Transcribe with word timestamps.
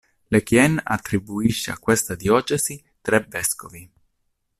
Lequien 0.31 0.81
attribuisce 0.87 1.69
a 1.69 1.77
questa 1.77 2.15
diocesi 2.15 2.83
tre 3.01 3.19
vescovi. 3.29 3.87